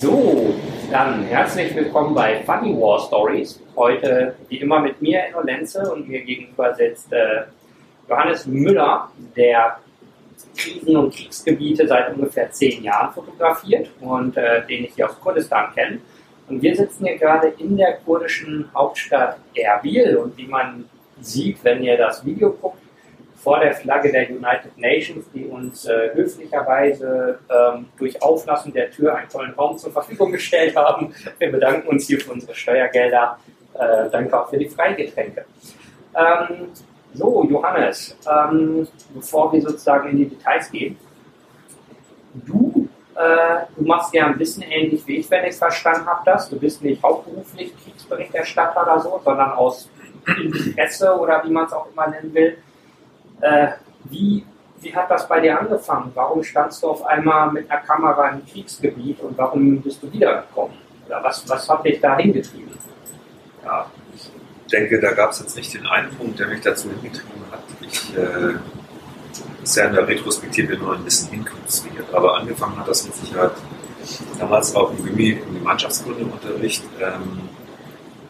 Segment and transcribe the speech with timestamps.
[0.00, 0.54] So,
[0.90, 3.60] dann herzlich willkommen bei Funny War Stories.
[3.76, 7.42] Heute wie immer mit mir, Enno Lenze, und mir gegenüber sitzt äh,
[8.08, 9.78] Johannes Müller, der
[10.56, 15.70] Krisen- und Kriegsgebiete seit ungefähr zehn Jahren fotografiert und äh, den ich hier aus Kurdistan
[15.74, 16.00] kenne.
[16.48, 20.86] Und wir sitzen hier gerade in der kurdischen Hauptstadt Erbil und wie man
[21.20, 22.80] sieht, wenn ihr das Video guckt,
[23.42, 29.16] vor der Flagge der United Nations, die uns äh, höflicherweise ähm, durch Auflassen der Tür
[29.16, 31.14] einen tollen Raum zur Verfügung gestellt haben.
[31.38, 33.38] Wir bedanken uns hier für unsere Steuergelder.
[33.74, 35.46] Äh, danke auch für die Freigetränke.
[36.14, 36.68] Ähm,
[37.14, 40.98] so, Johannes, ähm, bevor wir sozusagen in die Details gehen,
[42.34, 46.20] du, äh, du machst ja ein bisschen ähnlich wie ich, wenn ich es verstanden habe,
[46.26, 46.50] das.
[46.50, 49.88] Du bist nicht hauptberuflich Kriegsberichterstatter oder so, sondern aus
[50.26, 52.58] Interesse oder wie man es auch immer nennen will
[53.40, 53.68] äh,
[54.04, 54.44] wie,
[54.80, 56.10] wie hat das bei dir angefangen?
[56.14, 60.76] Warum standst du auf einmal mit einer Kamera im Kriegsgebiet und warum bist du wiedergekommen?
[61.06, 62.70] Oder was, was hat dich da hingetrieben?
[63.64, 64.30] Ja, ich
[64.70, 67.60] denke, da gab es jetzt nicht den einen Punkt, der mich dazu hingetrieben hat.
[67.80, 68.54] Ich äh,
[69.62, 73.52] ist ja in der Retrospektive nur ein bisschen hinkonstruiert, aber angefangen hat das mit Sicherheit
[74.38, 76.82] damals auch im Gimmi im Mannschaftskundeunterricht.
[77.00, 77.48] Ähm,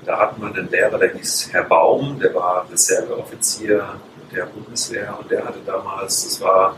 [0.04, 3.84] da hatten wir einen Lehrer, der hieß Herr Baum, der war Reserveoffizier
[4.32, 6.76] der Bundeswehr und der hatte damals, das war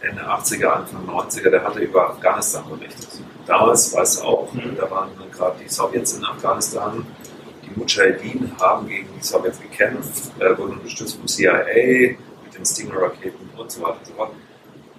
[0.00, 3.08] Ende 80er, Anfang 90er, der hatte über Afghanistan berichtet.
[3.46, 4.76] Damals, weiß auch, mhm.
[4.76, 7.04] da waren gerade die Sowjets in Afghanistan.
[7.64, 13.50] Die Mujahideen haben gegen die Sowjets gekämpft, äh, wurden unterstützt vom CIA mit den Stinger-Raketen
[13.56, 14.32] und so weiter und so fort.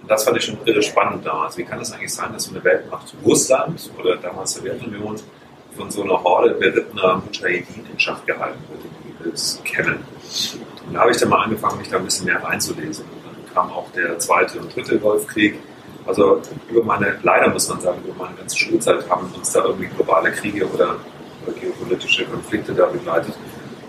[0.02, 1.56] Und das fand ich schon irre spannend damals.
[1.56, 5.16] Wie kann es eigentlich sein, dass so eine Weltmacht Russland oder damals Sowjetunion
[5.80, 10.04] von so einer Horde berittener Mujahideen in Schach gehalten wird, die das kennen?
[10.86, 13.04] Und da habe ich dann mal angefangen, mich da ein bisschen mehr reinzulesen.
[13.04, 15.58] Und dann kam auch der zweite und dritte Golfkrieg.
[16.06, 19.86] Also über meine, leider muss man sagen, über meine ganze Schulzeit haben uns da irgendwie
[19.86, 20.96] globale Kriege oder,
[21.46, 23.34] oder geopolitische Konflikte da begleitet.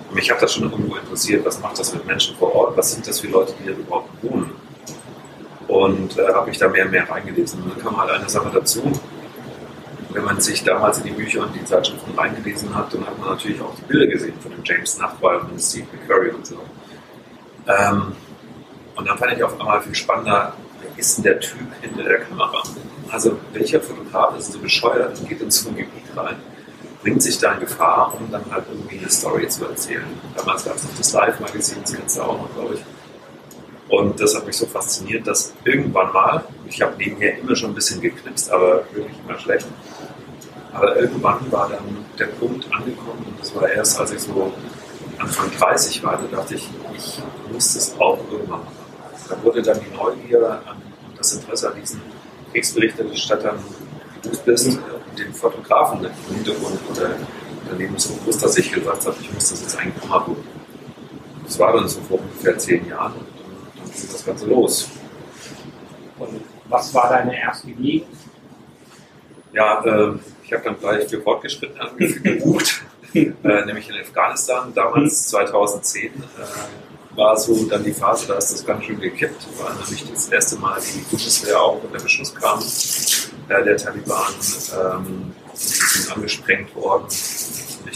[0.09, 2.94] Und mich hat das schon irgendwo interessiert, was macht das mit Menschen vor Ort, was
[2.94, 4.52] sind das für Leute, die hier überhaupt wohnen.
[5.67, 7.64] Und äh, habe mich da mehr und mehr reingelesen.
[7.64, 8.92] Und dann kam halt eine Sache dazu,
[10.14, 13.30] wenn man sich damals in die Bücher und die Zeitschriften reingelesen hat, dann hat man
[13.30, 16.55] natürlich auch die Bilder gesehen von dem James Nachtwey und Steve McCurry und so.
[17.67, 18.14] Ähm,
[18.95, 22.20] und dann fand ich auf einmal viel spannender, wer ist denn der Typ hinter der
[22.20, 22.64] Kamera?
[23.10, 26.36] Also welcher Fotograf ist so bescheuert und geht in so ein Gebiet rein,
[27.02, 30.05] bringt sich da in Gefahr, um dann halt irgendwie eine Story zu erzählen.
[30.36, 32.82] Damals gab es noch das Live-Magazin, das kennst du auch noch, glaube ich.
[33.89, 37.76] Und das hat mich so fasziniert, dass irgendwann mal, ich habe nebenher immer schon ein
[37.76, 39.67] bisschen geknipst, aber wirklich immer schlecht,
[40.73, 44.54] aber irgendwann war dann der Punkt angekommen, und das war erst, als ich so
[45.17, 47.20] Anfang 30 war, da dachte ich, ich
[47.52, 48.76] muss das auch irgendwann machen.
[49.30, 52.02] Da wurde dann die Neugier und das Interesse an diesen
[52.52, 53.58] Kriegsberichterstattern,
[54.15, 55.15] wie du es bist, mhm.
[55.17, 57.11] den Fotografen im Hintergrund oder
[57.70, 60.38] daneben so groß, dass ich gesagt habe, ich muss das jetzt eigentlich mal tun.
[61.45, 63.27] Das war dann so vor ungefähr zehn Jahren und
[63.77, 64.89] dann ging das Ganze los.
[66.17, 68.08] Und was war deine erste Gegend?
[69.53, 70.14] Ja, äh,
[70.52, 72.82] ich habe dann gleich für Fortgeschrittene gebucht,
[73.14, 74.73] äh, nämlich in Afghanistan.
[74.76, 76.23] Damals, 2010, mhm.
[76.23, 80.28] äh, war so dann die Phase, da ist das ganz schön gekippt, weil nämlich das
[80.28, 82.60] erste Mal die Bundeswehr auch unter Beschuss kam.
[82.60, 84.34] Äh, der Taliban
[84.78, 87.06] ähm, sind angesprengt worden.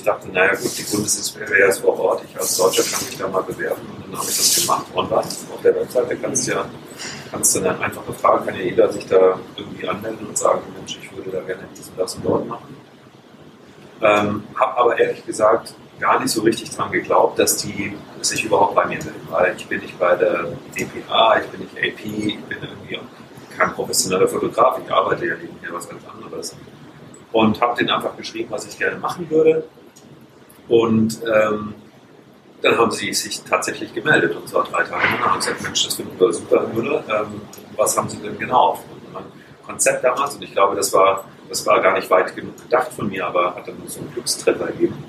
[0.05, 2.23] Dachte, naja gut, die Bundeswehr wäre jetzt vor Ort.
[2.29, 3.81] Ich als Deutscher kann mich da mal bewerben.
[3.81, 6.15] Und dann habe ich das gemacht online auf der Webseite.
[6.17, 6.65] Kannst ja
[7.31, 10.97] kannst du eine einfache Frage, kann ja jeder sich da irgendwie anmelden und sagen, Mensch,
[11.01, 12.75] ich würde da gerne dies und das und dort machen.
[14.01, 18.75] Ähm, habe aber ehrlich gesagt gar nicht so richtig dran geglaubt, dass die sich überhaupt
[18.75, 22.39] bei mir melden, weil ich bin nicht bei der DPA, ich bin nicht AP, ich
[22.43, 22.99] bin irgendwie
[23.57, 26.55] kein professioneller Fotograf, ich arbeite ja nebenher was ganz anderes.
[27.31, 29.63] Und habe denen einfach geschrieben, was ich gerne machen würde.
[30.67, 31.73] Und ähm,
[32.61, 35.95] dann haben sie sich tatsächlich gemeldet und zwar drei Tage lang haben gesagt, Mensch, das
[35.95, 37.03] finden wir super, Müller.
[37.07, 37.41] Ähm,
[37.75, 38.79] was haben sie denn genau?
[39.13, 39.23] Mein
[39.65, 43.07] Konzept damals, und ich glaube, das war, das war gar nicht weit genug gedacht von
[43.07, 45.03] mir, aber hat dann so einen Glückstreffer gegeben.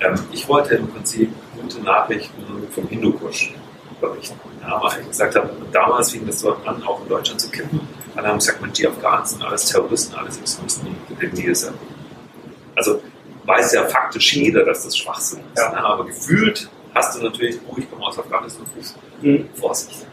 [0.00, 1.30] Ähm, ich wollte im Prinzip
[1.60, 3.54] gute Nachrichten vom Hindukusch
[4.00, 4.38] berichten.
[4.62, 7.80] Ja, weil ich gesagt habe, damals fing das so an, auch in Deutschland zu kippen.
[8.14, 11.70] Alle haben gesagt, Mensch, die Afghanen sind alles Terroristen, alles Extremisten, die ist
[12.76, 13.00] Also
[13.52, 15.60] weiß ja faktisch jeder, dass das Schwachsinn ist.
[15.60, 15.72] Ja.
[15.72, 15.84] Ne?
[15.84, 18.66] Aber gefühlt hast du natürlich, oh, ich komme aus Afghanistan,
[19.20, 19.48] mhm.
[19.54, 20.06] Vorsicht.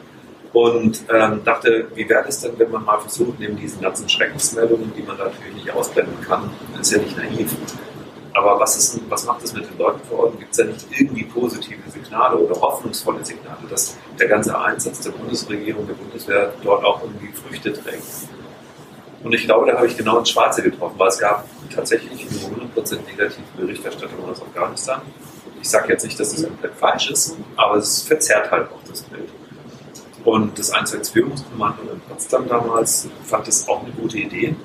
[0.51, 4.91] Und ähm, dachte, wie wäre es denn, wenn man mal versucht, neben diesen ganzen Schreckensmeldungen,
[4.97, 6.50] die man natürlich nicht ausblenden kann,
[6.81, 7.56] ist ja nicht naiv.
[8.33, 10.39] Aber was, ist, was macht es mit den Leuten vor Ort?
[10.39, 15.12] Gibt es ja nicht irgendwie positive Signale oder hoffnungsvolle Signale, dass der ganze Einsatz der
[15.12, 18.03] Bundesregierung, der Bundeswehr dort auch irgendwie Früchte trägt?
[19.24, 22.83] Und ich glaube, da habe ich genau ins Schwarze getroffen, weil es gab tatsächlich nur
[22.83, 25.01] 100% negative Berichterstattung aus Afghanistan.
[25.62, 29.01] Ich sage jetzt nicht, dass das komplett falsch ist, aber es verzerrt halt auch das
[29.04, 29.30] Bild.
[30.24, 34.56] Und das 112-Führungskommando in Potsdam damals fand das auch eine gute Idee.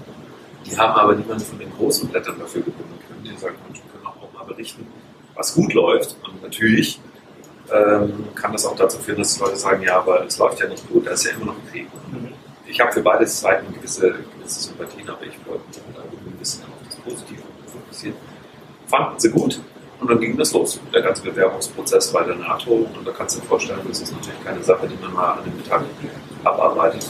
[0.67, 3.25] Die haben aber niemanden von den großen Blättern dafür gefunden können.
[3.25, 4.87] Die sagen, wir können auch mal berichten,
[5.35, 6.17] was gut läuft.
[6.25, 7.01] Und natürlich
[7.73, 10.89] ähm, kann das auch dazu führen, dass Leute sagen, ja, aber es läuft ja nicht
[10.89, 11.89] gut, da ist ja immer noch Krieg.
[12.13, 12.34] Mhm.
[12.67, 15.63] Ich habe für beide Seiten gewisse, gewisse Sympathien, aber ich wollte
[15.95, 18.17] da ein bisschen auf das Positive fokussieren.
[18.87, 19.61] Fanden sie gut
[20.01, 20.81] und dann ging das los.
[20.93, 24.45] Der ganze Bewerbungsprozess bei der NATO und da kannst du dir vorstellen, das ist natürlich
[24.45, 26.11] keine Sache, die man mal an den Beteiligten
[26.43, 27.07] abarbeitet,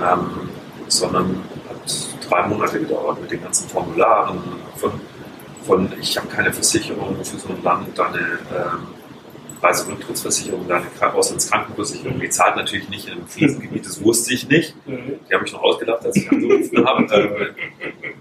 [0.00, 0.50] ähm,
[0.88, 4.38] sondern hat drei Monate gedauert mit den ganzen Formularen
[4.76, 4.92] von,
[5.66, 8.93] von ich habe keine Versicherung für so ein Land, deine ähm,
[9.64, 14.74] Reiserücktrittsversicherung, deine Auslandskrankenversicherung, die zahlt natürlich nicht im Krisengebiet, das wusste ich nicht.
[14.86, 15.20] Mhm.
[15.28, 17.04] Die habe ich noch ausgedacht, als ich angerufen habe.
[17.14, 18.12] Äh,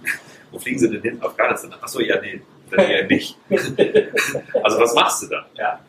[0.52, 1.22] wo fliegen sie denn hin?
[1.22, 1.74] Afghanistan.
[1.82, 3.36] Achso, ja, nee, dann eher nicht.
[4.64, 5.46] also was machst du da?
[5.56, 5.80] Ja.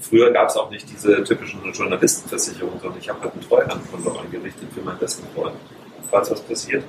[0.00, 4.68] Früher gab es auch nicht diese typischen Journalistenversicherungen, sondern ich habe halt ein Treuhandkonto eingerichtet
[4.74, 5.54] für meinen besten Freund,
[6.10, 6.82] falls was passiert.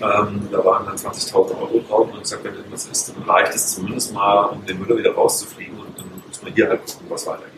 [0.00, 3.54] Ähm, da waren dann 20.000 Euro drauf und ich gesagt, wenn irgendwas ist, dann reicht
[3.54, 5.79] es zumindest mal, um den Müller wieder rauszufliegen dann
[6.40, 7.50] muss man hier halt gucken, was weitergeht.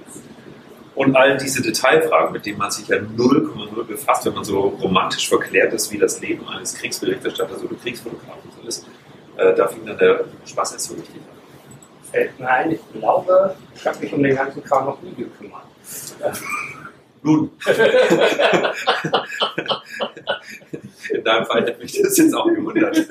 [0.95, 5.29] Und all diese Detailfragen, mit denen man sich ja 0,0 befasst, wenn man so romantisch
[5.29, 8.87] verklärt ist, wie das Leben eines Kriegsberichterstatters oder Kriegsfotografen so ist,
[9.39, 11.23] äh, da fing dann der Spaß erst so richtig an.
[12.11, 15.63] Fällt mir ein, ich glaube, ich habe mich um den ganzen Kram noch nie gekümmert.
[17.23, 17.51] Nun.
[21.11, 22.97] In deinem Fall hätte mich das jetzt auch gewundert.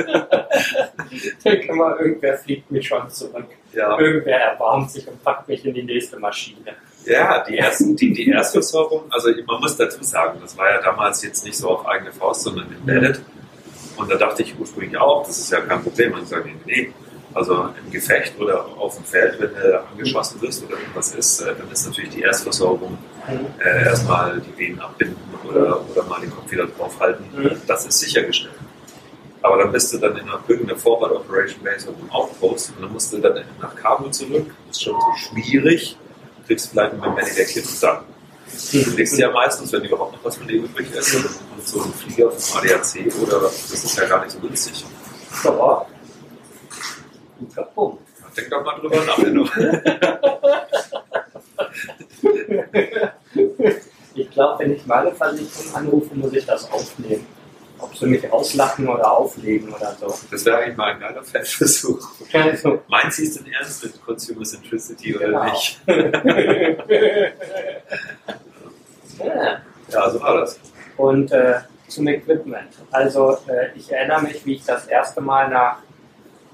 [1.46, 3.48] Denke mal, irgendwer fliegt mich schon zurück.
[3.74, 4.00] Ja.
[4.00, 6.76] Irgendwer erbarmt sich und packt mich in die nächste Maschine.
[7.06, 11.24] Ja, die, ersten, die, die Erstversorgung, also man muss dazu sagen, das war ja damals
[11.24, 13.22] jetzt nicht so auf eigene Faust, sondern embedded.
[13.98, 16.14] Und da dachte ich ursprünglich auch, das ist ja kein Problem.
[16.14, 16.92] Und ich sage, nee,
[17.34, 21.54] also im Gefecht oder auf dem Feld, wenn du angeschossen wirst oder irgendwas ist, äh,
[21.58, 22.98] dann ist natürlich die Erstversorgung
[23.60, 25.18] äh, erstmal die Venen abbinden
[25.48, 27.26] oder, oder mal den Kopf wieder draufhalten.
[27.36, 27.62] Mhm.
[27.68, 28.56] Das ist sichergestellt.
[29.44, 32.84] Aber dann bist du dann in einer, irgendeiner Forward Operation Base oder einem Outpost und
[32.84, 34.54] dann musst du dann nach Kabul zurück.
[34.68, 35.98] Das ist schon so schwierig.
[36.42, 38.00] Du kriegst vielleicht mit Medical Kit dann.
[38.72, 41.94] Du kriegst ja meistens, wenn überhaupt noch was von dir übrig ist, und so ein
[41.94, 44.86] Flieger vom ADAC oder das ist ja gar nicht so günstig.
[45.44, 45.86] Ja.
[47.42, 48.04] Guter Punkt.
[48.38, 49.18] Denk doch mal drüber nach,
[54.16, 57.28] ich glaube, wenn ich meine Versicherung anrufe, muss ich das aufnehmen.
[57.80, 60.14] Ob sie mich auslachen oder auflegen oder so.
[60.30, 62.08] Das wäre eigentlich mal ein geiler Feldversuch.
[62.32, 62.84] Also.
[62.88, 65.46] Meinst du es denn ernst mit Consumer Centricity oder genau.
[65.46, 65.82] nicht?
[69.18, 69.20] ja.
[69.90, 70.60] ja, so war das.
[70.96, 71.56] Und äh,
[71.88, 72.70] zum Equipment.
[72.92, 75.78] Also äh, ich erinnere mich, wie ich das erste Mal nach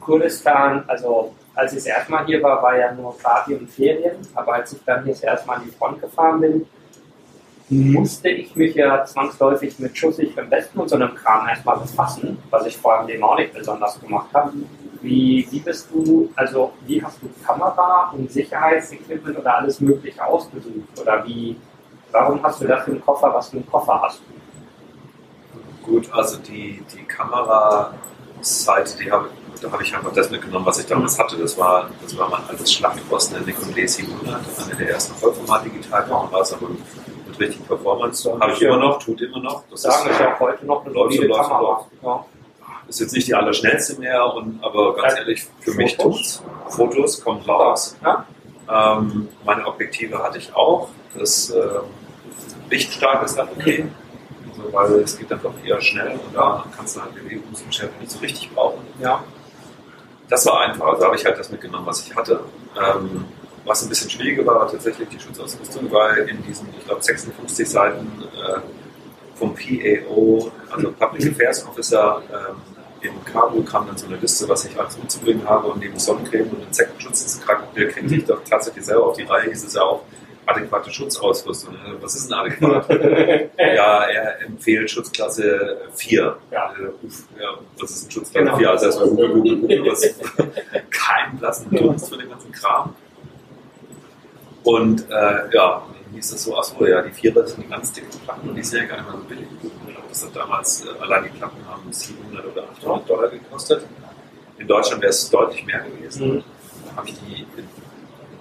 [0.07, 4.15] Kurdistan, also als ich das erste Mal hier war, war ja nur Party und Ferien,
[4.33, 6.65] aber als ich dann hier das erste Mal an die Front gefahren bin,
[7.69, 12.65] musste ich mich ja zwangsläufig mit schussigem Westen und so einem Kram erstmal befassen, was
[12.65, 14.53] ich vor allem dem auch nicht besonders gemacht habe.
[15.01, 20.87] Wie, wie bist du, also wie hast du Kamera und Sicherheitsequipment oder alles mögliche ausgesucht?
[21.01, 21.57] Oder wie,
[22.11, 25.91] warum hast du das einen Koffer, was für einen Koffer hast du?
[25.91, 29.29] Gut, also die, die Kamera-Seite, die habe
[29.61, 31.37] da habe ich einfach das mitgenommen, was ich damals hatte.
[31.37, 36.69] Das war, das war mein altes Schlachtposten, der Nikon D700, eine der ersten Vollformat-Digitalkameras, aber
[36.69, 38.37] mit richtig Performance.
[38.39, 39.63] Habe ich immer noch, tut immer noch.
[39.69, 41.85] Das sagen ist ja auch heute noch eine solide Kamera.
[42.03, 42.25] Ja.
[42.87, 45.19] Ist jetzt nicht die allerschnellste mehr, und, aber ganz ja.
[45.19, 45.77] ehrlich, für Fotos?
[45.77, 46.43] mich tut's.
[46.69, 47.97] Fotos kommen raus.
[48.03, 48.25] Ja.
[48.69, 50.89] Ähm, meine Objektive hatte ich auch.
[51.17, 51.79] Das äh,
[52.69, 53.87] Lichtstark ist dann okay.
[54.57, 58.11] Also, weil es geht dann doch eher schnell und da kannst du halt Bewegungsunschärfe nicht
[58.11, 58.85] so richtig brauchen.
[58.99, 59.23] Ja.
[60.29, 60.85] Das war einfach.
[60.87, 62.41] Also habe ich halt das mitgenommen, was ich hatte.
[62.75, 63.25] Ähm,
[63.65, 67.69] was ein bisschen schwieriger war, war tatsächlich die Schutzausrüstung, weil in diesen, ich glaube, 56
[67.69, 68.59] Seiten äh,
[69.35, 72.55] vom PAO, also Public Affairs Officer, ähm,
[73.01, 76.49] in Kabul kam dann so eine Liste, was ich alles umzubringen habe und neben Sonnencreme
[76.49, 79.73] und Insektenschutz ist krank, der kriegt sich doch tatsächlich selber auf die Reihe, hieß es
[79.73, 80.01] ja auch
[80.47, 81.75] adäquate Schutzausrüstung.
[81.85, 82.89] Also, was ist denn adäquat?
[83.57, 86.37] ja, er empfiehlt Schutzklasse 4.
[86.51, 86.71] Ja.
[86.71, 87.43] Äh,
[87.79, 88.57] was ist ein Schutzklasse genau.
[88.57, 88.69] 4?
[88.69, 90.01] Also erstmal Google, Google, Google, was
[90.89, 92.95] kein blassen Dunst für den ganzen Kram.
[94.63, 98.19] Und äh, ja, dann hieß das so, achso, ja, die Vierer sind die ganz dicken
[98.25, 99.47] Platten und die sind ja gar nicht mehr so billig.
[100.09, 103.85] Das hat damals, äh, allein die Platten haben 700 oder 800 Dollar gekostet.
[104.57, 106.35] In Deutschland wäre es deutlich mehr gewesen.
[106.35, 106.43] Mhm.
[106.85, 107.67] Da habe ich die in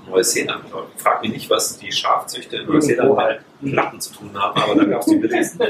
[0.09, 0.89] Neuseeland angeschaut.
[0.97, 4.85] Frag mich nicht, was die Schafzüchter in Neuseeland mit Platten zu tun haben, aber da
[4.85, 5.61] gab es die Belesen.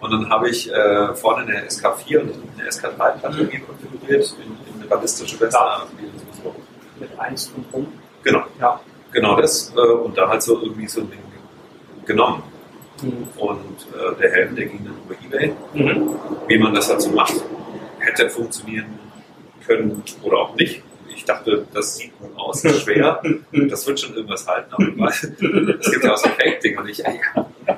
[0.00, 3.66] Und dann habe ich äh, vorne eine SK4 und eine SK3-Batterie mhm.
[3.66, 5.56] konfiguriert in, in, eine ballistische Weste.
[5.56, 5.86] Ja.
[7.00, 7.86] Mit 1 und rum.
[8.22, 8.42] Genau.
[8.60, 8.80] Ja.
[9.12, 9.72] Genau das.
[9.74, 11.20] Äh, und da halt so irgendwie so ein Ding
[12.04, 12.42] genommen.
[13.02, 13.28] Mhm.
[13.36, 15.54] Und äh, der Helm, der ging dann über Ebay.
[15.72, 16.14] Mhm.
[16.48, 17.34] Wie man das halt so macht,
[17.98, 18.98] hätte funktionieren
[19.66, 20.82] können oder auch nicht.
[21.08, 24.72] Ich dachte, das sieht gut ist schwer, das wird schon irgendwas halten.
[24.74, 26.80] Aber es gibt ja auch so Fake-Dinge.
[26.80, 27.10] Und ich, ja,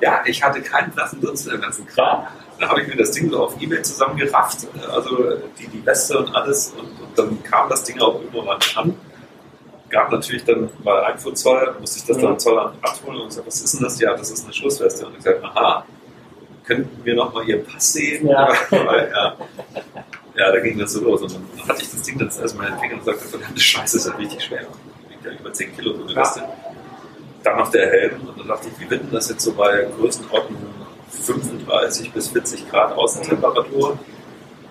[0.00, 2.26] ja, ich hatte keinen blassen Dunst in dem ganzen Kram.
[2.58, 6.34] Dann habe ich mir das Ding so auf Ebay zusammengerafft, also die, die Weste und
[6.34, 6.74] alles.
[6.76, 8.96] Und, und dann kam das Ding auch irgendwann an
[9.88, 13.60] gab natürlich dann bei Einfuhrzoll, musste ich das dann Zoll an abholen und gesagt, was
[13.60, 14.00] ist denn das?
[14.00, 15.06] Ja, das ist eine Schussweste.
[15.06, 15.84] Und ich gesagt, aha,
[16.64, 18.28] könnten wir nochmal Ihren Pass sehen?
[18.28, 18.52] Ja.
[18.70, 19.36] ja.
[20.36, 21.22] Ja, da ging das so los.
[21.22, 23.96] Und dann hatte ich das Ding dann erstmal in den Fingern und sagte, verdammte Scheiße,
[23.96, 24.66] ist ja richtig schwer.
[25.08, 26.42] Wiegt ja über 10 Kilo so eine Weste.
[27.42, 29.86] Dann noch der Helm und dann dachte ich, wie wird denn das jetzt so bei
[29.98, 30.60] Größenordnung
[31.10, 33.98] 35 bis 40 Grad Außentemperatur?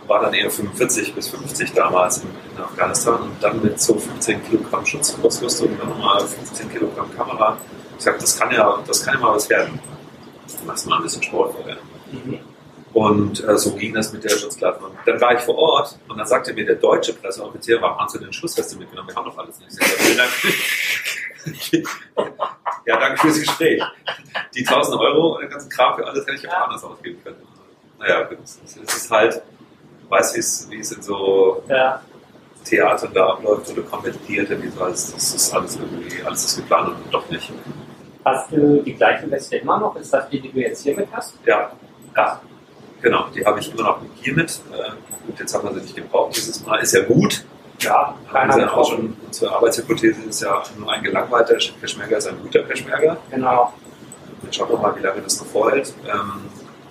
[0.08, 4.44] war dann eher 45 bis 50 damals in, in Afghanistan und dann mit so 15
[4.46, 7.58] Kilogramm Schutzausrüstung und dann nochmal 15 Kilogramm Kamera.
[7.98, 9.80] Ich sagte, das kann ja, das kann ja mal was werden.
[10.66, 11.78] Machst mal ein bisschen Sport vorher.
[12.12, 12.40] Mhm.
[12.96, 14.86] Und äh, so ging das mit der Schutzkleidung.
[14.86, 18.16] Und dann war ich vor Ort und dann sagte mir der deutsche Presseoffizier, warum hast
[18.16, 19.10] du denn Schussweste mitgenommen?
[19.10, 19.74] Wir haben doch alles nicht.
[19.74, 20.24] Sage,
[22.86, 23.84] ja, danke fürs Gespräch.
[24.56, 27.36] Die 1000 Euro und den ganzen Kram für alles hätte ich auch anders ausgeben können.
[28.00, 29.42] Naja, es ist halt,
[30.08, 32.02] weiß, wie es in so ja.
[32.64, 36.96] Theatern da abläuft oder Kommentierte, wie so alles, das ist alles irgendwie, alles ist geplant
[37.04, 37.52] und doch nicht.
[38.24, 39.98] Hast du die gleiche Weste immer noch?
[39.98, 41.34] Ist das die, die du jetzt hier mit hast?
[41.46, 41.74] Ja.
[42.16, 42.40] Ja.
[43.06, 44.50] Genau, die habe ich immer noch hier mit.
[44.74, 44.90] Äh,
[45.28, 46.78] gut, jetzt haben wir sie nicht gebraucht dieses Mal.
[46.78, 47.46] Ist ja gut.
[47.80, 52.42] Ja, keiner ja auch schon, unsere Arbeitshypothese ist ja nur ein gelangweilter Peschmerga ist ein
[52.42, 53.16] guter Peschmerga.
[53.30, 53.72] Genau.
[54.42, 55.94] Dann schauen wir mal, wie lange das noch vorhält.
[56.04, 56.50] Ähm,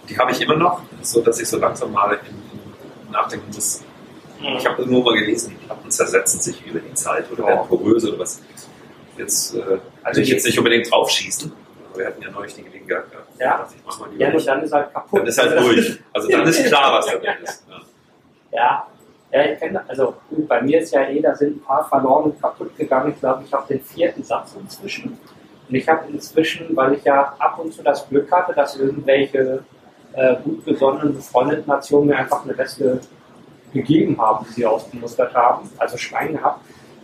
[0.08, 2.16] die habe ich immer noch, so dass ich so langsam mal
[3.10, 3.82] nachdenken muss.
[4.38, 4.56] Mhm.
[4.56, 8.04] Ich habe nur mal gelesen, die Platten zersetzen sich über die Zeit oder werden porös
[8.06, 8.40] oder was.
[9.18, 11.50] Jetzt, äh, also ich jetzt nicht unbedingt drauf schießen,
[11.94, 13.28] aber wir hatten ja neulich die Gelegenheit gehabt.
[13.38, 15.20] Ja, ich mach mal ja und dann ist halt kaputt.
[15.20, 16.00] Dann ist halt durch.
[16.12, 17.64] Also dann ist klar, was da drin ist.
[17.68, 18.58] Ja.
[18.58, 18.86] ja.
[19.32, 22.40] Ja, ich kenne, also bei mir ist ja eh, da sind ein paar verloren und
[22.40, 23.12] kaputt gegangen.
[23.12, 25.18] Ich glaube, ich habe den vierten Satz inzwischen.
[25.68, 29.64] Und ich habe inzwischen, weil ich ja ab und zu das Glück hatte, dass irgendwelche
[30.12, 33.00] äh, gut besonnenen, befreundeten Nationen mir einfach eine Weste
[33.72, 36.60] gegeben haben, die sie ausgemustert haben, also Schwein gehabt,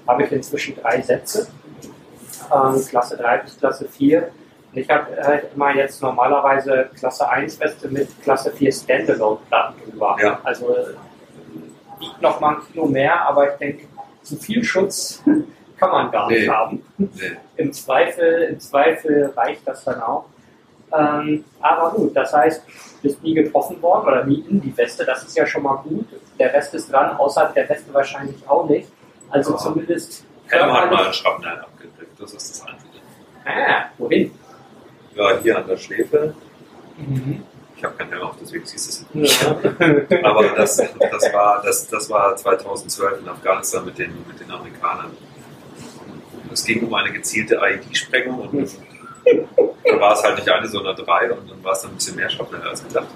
[0.07, 1.49] habe ich inzwischen drei Sätze,
[2.55, 4.31] ähm, Klasse 3 bis Klasse 4.
[4.73, 10.17] Und ich habe halt immer jetzt normalerweise Klasse 1 Weste mit Klasse 4 Standalone-Platten drüber.
[10.23, 10.41] Ja.
[10.45, 10.77] Also
[11.99, 13.87] wiegt noch mal ein Kilo mehr, aber ich denke,
[14.23, 15.23] zu viel Schutz
[15.79, 16.85] kann man gar nicht haben.
[16.99, 17.09] Nee.
[17.57, 20.27] Im, Zweifel, Im Zweifel reicht das dann auch.
[20.93, 22.65] Ähm, aber gut, das heißt,
[23.03, 26.07] bist nie getroffen worden oder nie in die Weste, das ist ja schon mal gut.
[26.39, 28.89] Der Rest ist dran, außerhalb der Weste wahrscheinlich auch nicht.
[29.31, 29.59] Also ja.
[29.59, 30.25] zumindest.
[30.49, 32.91] Helm hat mal einen Schrapnell abgedrückt, das ist das Einzige.
[33.45, 34.33] Ah, wohin?
[35.15, 36.35] Ja, hier an der Schläfe.
[36.97, 37.43] Mhm.
[37.77, 39.43] Ich habe keinen Helm auf, deswegen siehst du es nicht.
[39.43, 40.25] Ja.
[40.25, 45.11] Aber das, das, war, das, das war 2012 in Afghanistan mit den, mit den Amerikanern.
[46.53, 48.69] Es ging um eine gezielte IED-Sprengung und mhm
[49.85, 52.17] da war es halt nicht eine, sondern drei und dann war es dann ein bisschen
[52.17, 53.09] mehr Schrapnell als gedacht.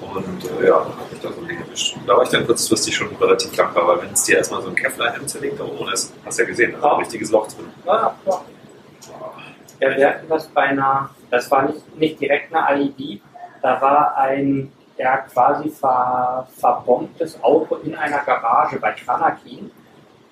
[0.00, 1.96] Und äh, ja, dann habe ich da so erwischt.
[2.06, 4.74] Da war ich dann kurzfristig schon relativ dankbar, weil wenn es dir erstmal so ein
[4.74, 7.66] Kevlar-Hemd zerlegt da oben ist, hast du ja gesehen, da ist ein richtiges Loch drin.
[7.86, 8.44] Ja, ja.
[9.80, 13.22] Hatten das bei einer, das war nicht, nicht direkt eine IED,
[13.62, 19.70] da war ein ja, quasi ver, verbombtes Auto in einer Garage bei Tranakin.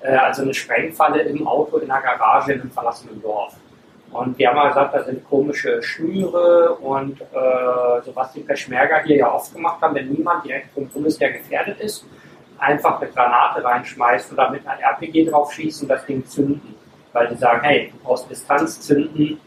[0.01, 3.55] Äh, also eine Sprengfalle im Auto in einer Garage in einem verlassenen Dorf.
[4.11, 7.25] Und wir haben mal gesagt, da sind komische Schnüre und äh,
[8.05, 11.79] so was die Peschmerga hier ja oft gemacht haben, wenn niemand direkt ist, der gefährdet
[11.81, 12.07] ist,
[12.59, 16.75] einfach eine Granate reinschmeißen oder mit einer RPG drauf schießen und das Ding zünden.
[17.19, 19.41] Weil die sagen, hey, aus Distanz zünden,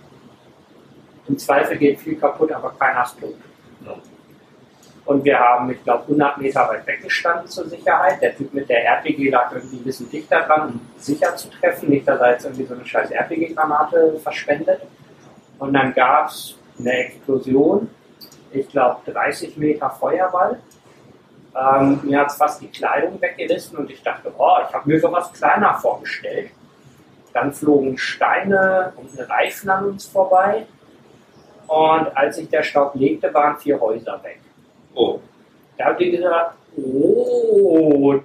[1.25, 3.35] im Zweifel geht viel kaputt, aber keiner ist tot.
[5.05, 8.21] Und wir haben, ich glaube, 100 Meter weit weggestanden zur Sicherheit.
[8.21, 11.89] Der Typ mit der RPG lag irgendwie ein bisschen dichter dran, um sicher zu treffen.
[11.89, 14.81] Nicht, dass er jetzt irgendwie so eine scheiß RPG-Granate verschwendet.
[15.57, 17.89] Und dann gab es eine Explosion.
[18.51, 20.59] Ich glaube, 30 Meter Feuerball.
[21.55, 24.99] Ähm, mir hat es fast die Kleidung weggerissen und ich dachte, oh, ich habe mir
[24.99, 26.51] sowas kleiner vorgestellt.
[27.33, 30.65] Dann flogen Steine und ein Reifen an uns vorbei.
[31.67, 34.39] Und als sich der Staub legte, waren vier Häuser weg.
[34.93, 35.19] Oh.
[35.77, 38.19] Da haben die gesagt, oh,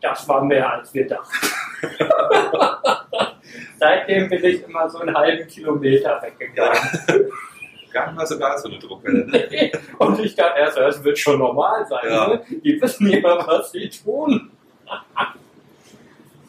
[0.00, 1.46] das war mehr als wir dachten.
[3.78, 6.78] Seitdem bin ich immer so einen halben Kilometer weggegangen.
[7.92, 9.26] gar nicht mal so geil, so eine Druckwelle.
[9.26, 9.72] Ne?
[9.98, 12.08] Und ich dachte erst, das wird schon normal sein.
[12.08, 12.28] Ja.
[12.28, 12.42] Ne?
[12.64, 14.50] Die wissen ja, was sie tun.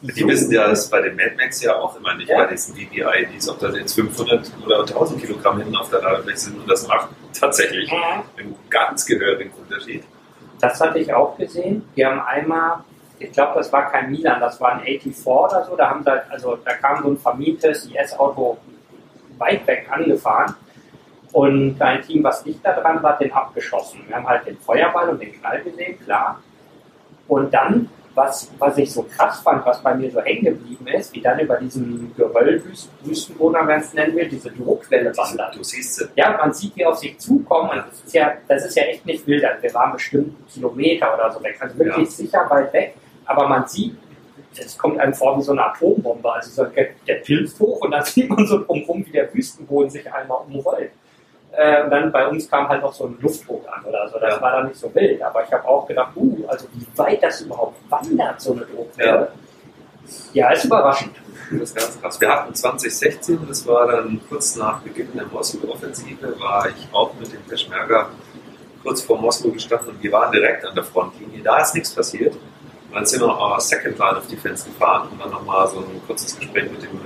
[0.00, 2.38] Die wissen ja, dass bei den Mad Max ja auch immer nicht Ja.
[2.44, 6.58] bei diesen DPI-Ds, ob da jetzt 500 oder 1000 Kilogramm hinten auf der Ladefläche sind
[6.60, 10.04] und das macht tatsächlich einen ganz gehörigen Unterschied.
[10.60, 11.88] Das hatte ich auch gesehen.
[11.96, 12.78] Die haben einmal,
[13.18, 15.76] ich glaube, das war kein Milan, das war ein 84 oder so.
[15.76, 18.56] Da haben sie, halt- also da kam so ein vermietetes IS-Auto
[19.38, 20.54] weit weg angefahren.
[21.32, 24.00] Und ein Team, was nicht da dran war, hat den abgeschossen.
[24.06, 26.40] Wir haben halt den Feuerball und den Knall gesehen, klar.
[27.28, 31.14] Und dann, was, was ich so krass fand, was bei mir so hängen geblieben ist,
[31.14, 35.54] wie dann über diesen Geröllwüstenboden, wenn man es nennen will, diese Druckwelle wandert.
[35.56, 36.04] Du siehst sie.
[36.16, 39.06] Ja, man sieht die auf sich zukommen und das ist ja, das ist ja echt
[39.06, 39.44] nicht wild.
[39.44, 41.56] Also wir waren bestimmt einen Kilometer oder so weg.
[41.60, 42.10] Also wirklich Ja.
[42.10, 42.94] sicher weit weg.
[43.24, 43.94] Aber man sieht,
[44.58, 46.32] es kommt einem vor wie so eine Atombombe.
[46.32, 49.90] Also so, der, der pilzt hoch und dann sieht man so drumherum, wie der Wüstenboden
[49.90, 50.90] sich einmal umrollt.
[51.58, 54.18] Äh, und dann bei uns kam halt noch so ein Luftdruck an oder so.
[54.20, 54.40] Das Ja.
[54.40, 55.20] war dann nicht so wild.
[55.22, 59.32] Aber ich habe auch gedacht, uh, also wie weit das überhaupt wandert, so eine Druckwelle.
[60.32, 61.16] Ja, ist überraschend.
[61.50, 62.20] Das ist ganz krass.
[62.20, 67.32] Wir hatten 2016, das war dann kurz nach Beginn der Mosul-Offensive, war ich auch mit
[67.32, 68.06] dem Peschmerga
[68.84, 71.42] kurz vor Moskau gestanden und wir waren direkt an der Frontlinie.
[71.42, 72.34] Da ist nichts passiert.
[72.34, 76.00] Und dann sind wir our Second Line of Defense gefahren, um dann nochmal so ein
[76.06, 77.00] kurzes Gespräch mit dem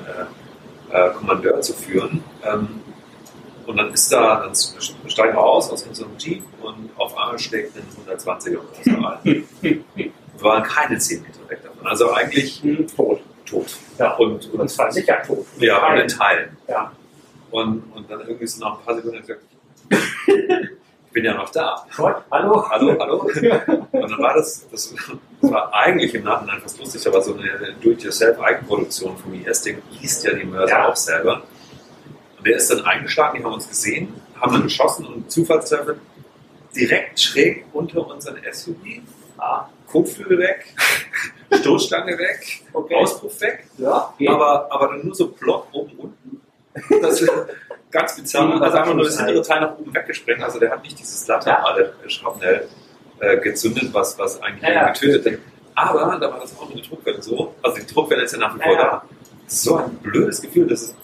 [0.92, 2.22] äh, äh, Kommandeur zu führen.
[2.44, 2.81] Ähm,
[3.72, 4.54] und dann ist da, dann
[5.10, 8.58] steigen wir aus aus unserem Jeep und auf einmal schlägt ein 120er
[8.92, 9.44] Motor ein.
[9.62, 11.86] Wir waren keine 10 Meter weg davon.
[11.86, 13.20] Also eigentlich Hm, tot.
[13.46, 13.66] tot.
[13.98, 14.12] Ja.
[14.16, 15.46] Und, Und und zwar sicher tot.
[15.58, 16.54] ja, und in Teilen.
[16.68, 16.92] Ja.
[17.50, 19.40] Und, und dann irgendwie so nach ein paar Sekunden gesagt,
[19.90, 21.86] ich bin ja noch da.
[21.96, 22.68] Gott, hallo?
[22.68, 23.16] Hallo, hallo.
[23.92, 24.94] Und dann war das, das,
[25.40, 30.24] das war eigentlich im Nachhinein fast lustig, aber so eine Do-it-yourself-Eigenproduktion vom IS, der liest
[30.24, 30.88] ja die Mörder Ja.
[30.88, 31.42] auch selber.
[32.44, 35.94] Der ist dann eingeschlagen, die haben uns gesehen, haben dann geschossen und Zufallstreffer
[36.74, 38.76] direkt schräg unter unseren SUV,
[39.38, 40.66] Ah, Kotflügel weg,
[41.60, 42.94] Stoßstange weg, okay.
[42.94, 43.66] Auspuff weg.
[43.78, 46.40] Ja, aber, aber dann nur so plopp oben unten.
[47.02, 47.30] Das ist
[47.90, 48.60] ganz bizarr.
[48.62, 50.42] Also einfach nur das hintere Teil nach oben weggesprengt.
[50.42, 52.68] Also der hat nicht dieses laterale Schrapnell
[53.20, 54.90] äh, gezündet, was, was eigentlich Ja, ja.
[54.92, 55.40] getötet hat.
[55.74, 57.54] Aber da war das auch mit der Druckwelle so.
[57.62, 58.84] Also die Druckwelle ist ja nach wie vor Ja, ja.
[58.90, 59.04] da.
[59.44, 60.94] Das ist so ein blödes Gefühl, dass es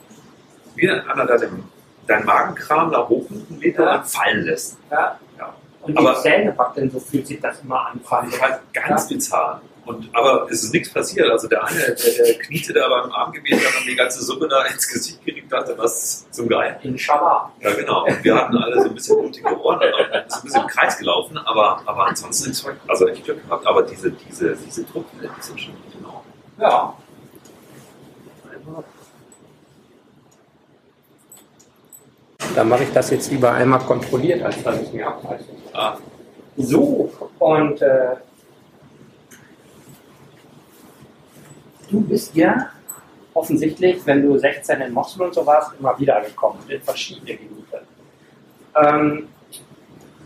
[0.79, 1.65] wie einer deinen,
[2.07, 4.03] deinen Magenkram nach oben einen Meter Ja.
[4.03, 4.79] fallen lässt.
[4.91, 5.19] ja.
[5.39, 5.55] Ja.
[5.83, 8.01] Und Aber- die Zähne wackeln, so fühlt sich das immer an.
[8.29, 9.61] Ist halt ganz bizarr.
[9.87, 11.31] Und, aber es ist nichts passiert.
[11.31, 14.65] Also der eine, der, der kniete da beim Armgebet, hat dann die ganze Suppe da
[14.67, 16.79] ins Gesicht gekriegt, dachte, was zum Geil.
[16.83, 17.51] Inshallah.
[17.63, 18.05] Ja, genau.
[18.05, 19.85] Und wir hatten alle so ein bisschen blutige Ohren, und
[20.31, 23.67] sind ein bisschen im Kreis gelaufen, aber, aber ansonsten ist also echt Glück gehabt.
[23.67, 26.23] Aber diese, diese, diese Druckwelle, die sind schon genau.
[26.61, 26.95] Ja.
[32.59, 35.45] Dann mache ich das jetzt lieber einmal kontrolliert, als dass ich mir abreiße.
[35.75, 35.97] Ah,
[36.57, 38.17] So, und äh,
[41.89, 42.71] du bist ja
[43.33, 47.83] offensichtlich, wenn du 16 in Mosul und so warst, immer wieder gekommen, in verschiedene Gebiete.
[48.75, 49.29] Ähm,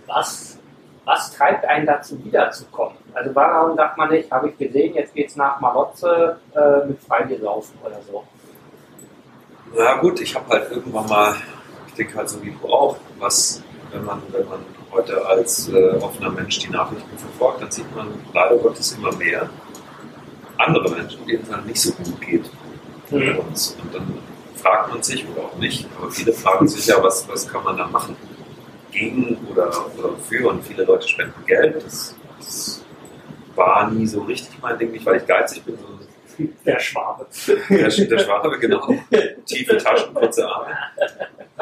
[0.07, 0.59] was,
[1.05, 2.97] was treibt einen dazu, wiederzukommen?
[3.13, 7.79] Also warum sagt man nicht, habe ich gesehen, jetzt geht's nach Malotze äh, mit Freigelaufen
[7.85, 8.25] oder so?
[9.77, 11.35] na gut, ich habe halt irgendwann mal,
[11.99, 16.31] denke halt so wie du auch, was, wenn man, wenn man heute als äh, offener
[16.31, 19.49] Mensch die Nachrichten verfolgt, dann sieht man leider Gottes immer mehr
[20.59, 22.45] andere Menschen, denen es halt nicht so gut geht.
[23.11, 23.39] Mhm.
[23.39, 24.19] Und, und dann
[24.57, 27.77] fragt man sich, oder auch nicht, aber viele fragen sich ja, was, was kann man
[27.77, 28.17] da machen?
[28.91, 31.83] Gegen oder, oder für und viele Leute spenden Geld.
[31.85, 32.85] Das, das
[33.55, 35.93] war nie so richtig mein Ding, nicht weil ich geizig bin, sondern
[36.65, 37.27] Der Schwabe.
[37.47, 38.87] der, der Schwabe, genau.
[39.47, 40.77] Tiefe Taschen, kurze Arme.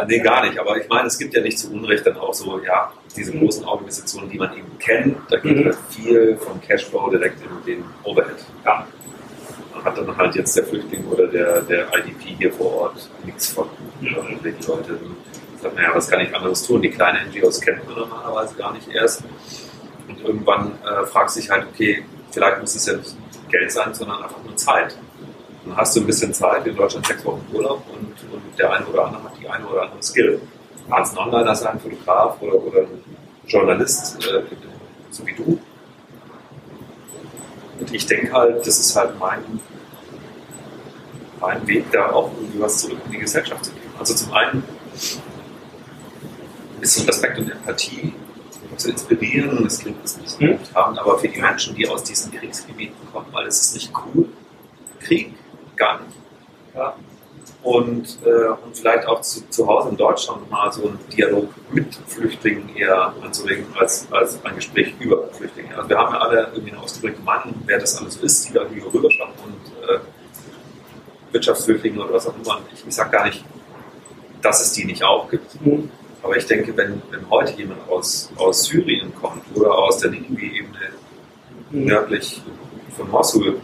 [0.06, 0.58] Nee, gar nicht.
[0.58, 3.64] Aber ich meine, es gibt ja nicht zu Unrecht dann auch so, ja, diese großen
[3.64, 5.16] Organisationen, die man eben kennt.
[5.30, 5.64] Da geht Mhm.
[5.66, 8.36] halt viel vom Cashflow direkt in den Overhead.
[8.64, 8.86] Ja.
[9.74, 13.48] Man hat dann halt jetzt der Flüchtling oder der, der IDP hier vor Ort nichts
[13.48, 13.68] von.
[14.00, 14.14] Mhm.
[14.16, 14.98] Und wenn die Leute
[15.62, 16.82] sagen, naja, was kann ich anderes tun?
[16.82, 19.22] Die kleinen NGOs kennt man normalerweise gar nicht erst.
[20.08, 23.14] Und irgendwann äh, fragst du dich halt, okay, vielleicht muss es ja nicht
[23.50, 24.96] Geld sein, sondern einfach nur Zeit.
[25.64, 28.87] Dann hast du ein bisschen Zeit, in Deutschland sechs Wochen Urlaub und, und der eine
[28.87, 30.40] oder andere hat die eine oder andere Skill.
[30.88, 33.05] Kannst ein Onliner sein, Fotograf oder, oder ein
[33.46, 34.42] Journalist, äh,
[35.11, 35.59] so wie du.
[37.79, 39.61] Und ich denke halt, das ist halt mein,
[41.40, 43.90] mein Weg, da auch irgendwie was zurück in die Gesellschaft zu geben.
[43.99, 44.62] Also zum einen
[46.75, 48.12] ein bisschen Respekt und Empathie
[48.77, 50.59] zu inspirieren, das klingt das nicht Hm.
[50.59, 53.92] gut haben, aber für die Menschen, die aus diesen Kriegsgebieten kommen, weil es ist nicht
[54.14, 54.29] cool.
[55.01, 55.35] Krieg,
[55.81, 56.16] gar nicht.
[56.73, 56.95] Ja.
[57.64, 61.93] und, äh, und vielleicht auch zu, zu Hause in Deutschland mal so einen Dialog mit
[62.07, 65.77] Flüchtlingen eher anzuregen, als, als ein Gespräch über Flüchtlinge.
[65.77, 68.62] Also wir haben ja alle irgendwie eine ausgeprägte Meinung, wer das alles ist, die da
[68.73, 69.99] hier rüberschauen und äh,
[71.33, 72.61] Wirtschaftsflüchtlinge oder was auch immer.
[72.73, 73.45] Ich, ich sage gar nicht,
[74.43, 75.61] dass es die nicht auch gibt.
[75.64, 75.90] Mhm.
[76.23, 80.79] Aber ich denke, wenn, wenn heute jemand aus, aus Syrien kommt oder aus der Ninive-Ebene
[81.71, 81.85] mhm.
[81.85, 82.43] nördlich
[82.97, 83.59] von Mosul,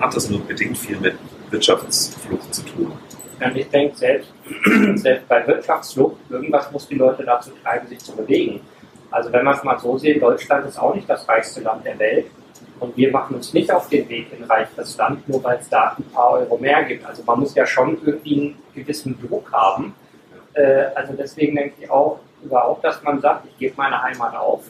[0.00, 1.14] hat das nur bedingt viel mit
[1.50, 2.92] Wirtschaftsflucht zu tun.
[3.40, 4.32] Ja, ich denke, selbst,
[4.96, 8.60] selbst bei Wirtschaftsflucht, irgendwas muss die Leute dazu treiben, sich zu bewegen.
[9.10, 11.98] Also wenn man es mal so sieht, Deutschland ist auch nicht das reichste Land der
[11.98, 12.26] Welt.
[12.80, 15.96] Und wir machen uns nicht auf den Weg in reiches Land, nur weil es da
[15.98, 17.04] ein paar Euro mehr gibt.
[17.04, 19.94] Also man muss ja schon irgendwie einen gewissen Druck haben.
[20.54, 24.62] Äh, also deswegen denke ich auch überhaupt, dass man sagt, ich gebe meine Heimat auf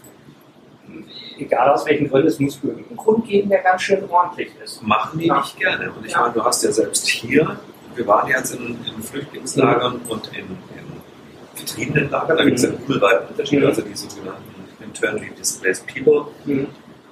[1.39, 4.83] egal aus welchen Gründen, es muss irgendeinen Grund geben, der ganz schön ordentlich ist.
[4.83, 5.91] Machen die nicht gerne.
[5.93, 7.59] Und ich meine, du hast ja selbst hier,
[7.95, 10.11] wir waren jetzt in, in Flüchtlingslagern mhm.
[10.11, 13.67] und in, in getriebenen Lagern, da gibt es ja einen himmelweiten Unterschied, mhm.
[13.67, 16.27] also die sogenannten internally displaced people.
[16.45, 16.69] Mhm.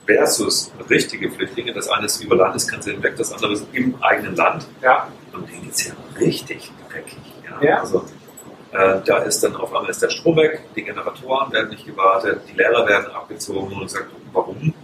[0.06, 1.72] Versus richtige Flüchtlinge.
[1.72, 4.64] Das eine ist über Landesgrenze hinweg, das andere ist im eigenen Land.
[4.80, 5.08] Ja.
[5.32, 7.18] Und denen geht es ja richtig dreckig.
[7.44, 7.68] Ja?
[7.68, 7.80] ja.
[7.80, 8.04] Also,
[9.04, 12.56] da ist dann auf einmal ist der Strom weg, die Generatoren werden nicht gewartet, die
[12.56, 14.74] Lehrer werden abgezogen und sagt, warum?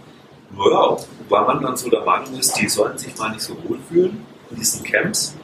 [0.55, 0.97] Naja,
[1.29, 4.25] weil man dann so der Meinung ist, die sollten sich mal nicht so wohl fühlen
[4.49, 5.35] in diesen Camps.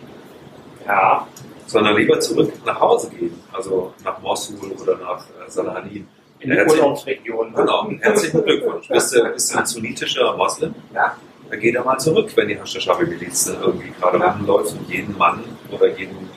[0.85, 1.27] Ja.
[1.65, 6.03] Sondern lieber zurück nach Hause gehen, also nach Mosul oder nach äh.
[6.41, 7.53] In die Urlaubsregion.
[7.53, 8.87] Genau, herzlichen Glückwunsch.
[8.87, 10.73] Bist du, bist du ein sunnitischer Moslem?
[10.93, 11.15] Ja.
[11.49, 14.31] Dann geh da mal zurück, wenn die Hashtag-Miliz irgendwie gerade ja.
[14.31, 16.29] rumläuft und jeden Mann oder jeden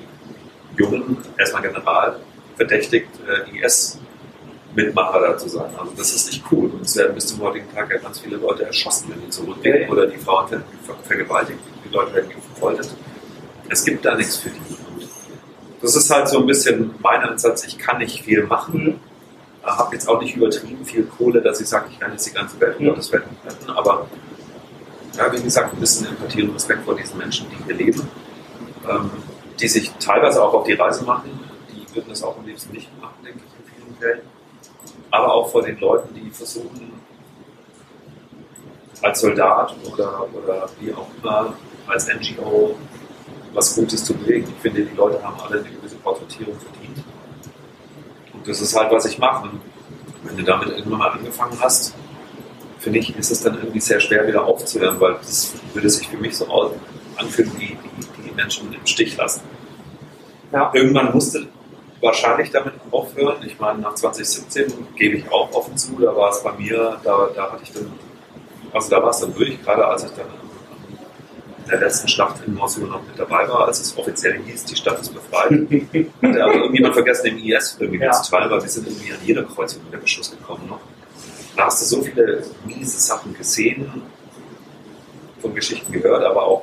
[0.76, 2.16] Jungen, erstmal General,
[2.56, 5.70] verdächtigt, äh, IS-Mitmacher da zu sein.
[5.78, 6.70] Also das ist nicht cool.
[6.70, 9.90] Und es werden bis zum heutigen Tag ja ganz viele Leute erschossen, wenn die zurückgehen
[9.90, 10.64] oder die Frauen werden
[11.04, 12.94] vergewaltigt, die Leute werden gefoltert.
[13.68, 14.58] Es gibt da nichts für die.
[14.58, 15.08] Und
[15.80, 18.84] das ist halt so ein bisschen mein Ansatz, ich kann nicht viel machen.
[18.84, 19.00] Mhm.
[19.64, 22.58] Habe jetzt auch nicht übertrieben viel Kohle, dass ich sage, ich kann jetzt die ganze
[22.60, 22.86] Welt um.
[22.86, 24.08] Gottes Willen retten, aber
[25.16, 28.08] ja, wie gesagt, ein bisschen Empathie und Respekt vor diesen Menschen, die hier leben.
[28.88, 29.10] Ähm,
[29.60, 31.38] die sich teilweise auch auf die Reise machen.
[31.70, 34.20] Die würden das auch am liebsten nicht machen, denke ich, in vielen Fällen.
[35.10, 36.92] Aber auch vor den Leuten, die versuchen,
[39.02, 41.54] als Soldat oder, oder wie auch immer,
[41.86, 42.76] als NGO
[43.52, 44.46] was Gutes zu bewegen.
[44.48, 47.04] Ich finde, die Leute haben alle eine gewisse Porträtierung verdient.
[48.32, 49.50] Und das ist halt, was ich mache.
[50.22, 51.94] Wenn du damit irgendwann mal angefangen hast,
[52.78, 56.16] finde ich, ist es dann irgendwie sehr schwer wieder aufzuhören, weil das würde sich für
[56.16, 56.46] mich so
[57.16, 57.76] anfühlen wie
[58.32, 59.42] die Menschen im Stich lassen.
[60.52, 60.70] Ja.
[60.74, 61.46] Irgendwann musste
[62.00, 63.36] wahrscheinlich damit aufhören.
[63.46, 67.30] Ich meine, nach 2017 gebe ich auch offen zu, da war es bei mir, da,
[67.34, 67.92] da hatte ich dann,
[68.72, 70.26] also da war es dann durch, gerade als ich dann
[71.64, 74.76] in der letzten Schlacht in Mosul noch mit dabei war, als es offiziell hieß, die
[74.76, 75.50] Stadt ist befreit.
[76.22, 78.10] Hatte aber irgendjemand vergessen, im IS irgendwie ja.
[78.10, 80.80] zu weil wir sind irgendwie an jeder Kreuzung mit der Beschuss gekommen noch.
[81.56, 84.02] Da hast du so viele miese Sachen gesehen,
[85.40, 86.62] von Geschichten gehört, aber auch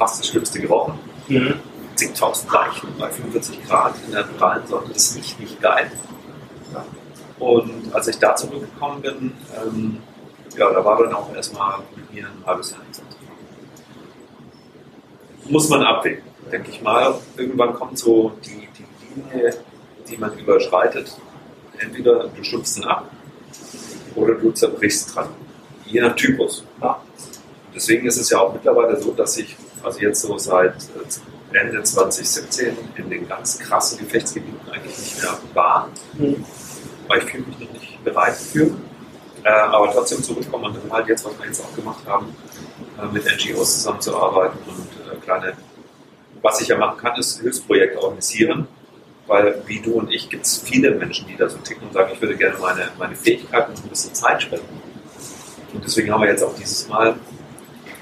[0.00, 0.98] fast das Schlimmste gerochen.
[1.28, 1.54] Mhm.
[1.94, 5.92] Zigtausend Leichen bei 45 Grad in der prallen Sonne, das ist nicht, nicht geil.
[7.38, 9.98] Und als ich da zurückgekommen bin, ähm,
[10.56, 13.02] ja, da war dann auch erstmal mit mir ein halbes Jahr nichts
[15.44, 17.14] Muss man abwägen, denke ich mal.
[17.36, 18.84] Irgendwann kommt so die, die
[19.14, 19.54] Linie,
[20.08, 21.14] die man überschreitet.
[21.78, 23.10] Entweder du schubst ihn ab
[24.14, 25.28] oder du zerbrichst dran.
[25.84, 26.64] Je nach Typus.
[26.80, 27.00] Ja.
[27.74, 31.82] Deswegen ist es ja auch mittlerweile so, dass ich also jetzt so seit äh, Ende
[31.82, 36.44] 2017 in den ganz krassen Gefechtsgebieten eigentlich nicht mehr war, mhm.
[37.08, 38.70] weil ich fühle mich noch nicht bereit für.
[39.42, 42.36] Äh, aber trotzdem zurückkommen und dann halt jetzt, was wir jetzt auch gemacht haben,
[43.00, 45.54] äh, mit NGOs zusammenzuarbeiten und äh, kleine,
[46.42, 48.68] was ich ja machen kann, ist Hilfsprojekte organisieren,
[49.26, 52.10] weil wie du und ich gibt es viele Menschen, die da so ticken und sagen,
[52.12, 54.82] ich würde gerne meine, meine Fähigkeiten und ein bisschen Zeit spenden.
[55.72, 57.14] Und deswegen haben wir jetzt auch dieses Mal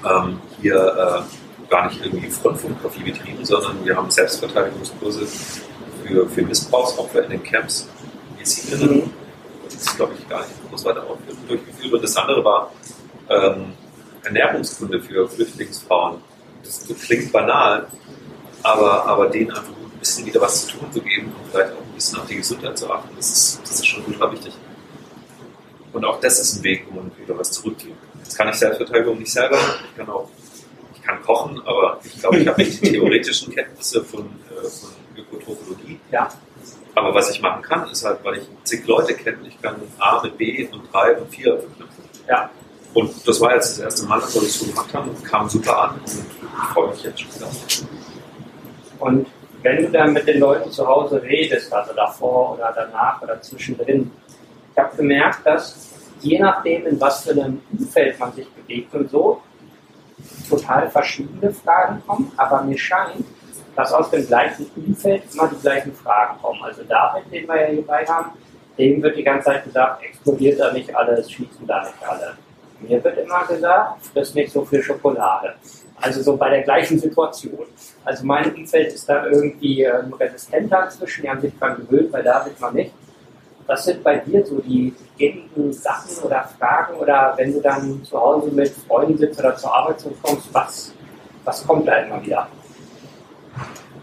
[0.09, 1.38] ähm, hier äh,
[1.69, 5.25] gar nicht irgendwie Frontfotografie betrieben, sondern wir haben Selbstverteidigungskurse
[6.03, 7.87] für, für Missbrauchsopfer in den Camps,
[8.37, 9.05] Jesiderinnen.
[9.05, 9.13] Mhm.
[9.65, 11.05] Das ist, glaube ich, gar nicht groß weiter
[11.47, 11.93] durchgeführt.
[11.93, 12.71] Und das andere war
[13.29, 13.73] ähm,
[14.23, 16.17] Ernährungskunde für Flüchtlingsfrauen.
[16.63, 17.87] Das, das klingt banal,
[18.63, 21.81] aber, aber denen einfach ein bisschen wieder was zu tun zu geben und vielleicht auch
[21.81, 24.53] ein bisschen auf die Gesundheit zu achten, das ist, das ist schon ultra wichtig.
[25.93, 28.21] Und auch das ist ein Weg, wo man wieder was zurückgeben kann.
[28.23, 30.29] Jetzt kann ich Selbstverteidigung nicht selber, ich kann auch
[31.09, 35.99] kann kochen, aber ich glaube, ich habe nicht die theoretischen Kenntnisse von, äh, von Ökotrophologie.
[36.11, 36.29] Ja.
[36.95, 40.21] Aber was ich machen kann, ist halt, weil ich zig Leute kenne, ich kann A
[40.21, 42.03] mit B und 3 und 4 verknüpfen.
[42.27, 42.49] Ja.
[42.93, 45.47] Und das war jetzt das erste Mal, dass wir das so gemacht haben und kam
[45.47, 47.47] super an und ich freue mich jetzt schon wieder.
[48.99, 49.27] Und
[49.61, 54.11] wenn du dann mit den Leuten zu Hause redest, also davor oder danach oder zwischendrin,
[54.71, 55.89] ich habe gemerkt, dass
[56.21, 59.41] je nachdem, in was für einem Umfeld man sich bewegt und so,
[60.49, 63.25] total verschiedene Fragen kommen, aber mir scheint,
[63.75, 66.61] dass aus dem gleichen Umfeld immer die gleichen Fragen kommen.
[66.63, 68.31] Also David, den wir ja hierbei haben,
[68.77, 72.33] dem wird die ganze Zeit gesagt, explodiert da nicht alles, schießen da nicht alle.
[72.81, 75.55] Mir wird immer gesagt, friss nicht so viel Schokolade.
[76.01, 77.65] Also so bei der gleichen Situation.
[78.05, 82.21] Also mein Umfeld ist da irgendwie ähm, resistenter inzwischen, die haben sich dran gewöhnt, bei
[82.21, 82.93] David noch nicht.
[83.69, 88.19] Was sind bei dir so die gängigen Sachen oder Fragen oder wenn du dann zu
[88.19, 90.91] Hause mit Freunden sitzt oder zur Arbeit kommst, was,
[91.43, 92.47] was kommt da immer wieder?